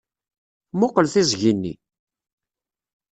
Mmuqqel 0.73 1.07
tiẓgi-nni! 1.13 1.73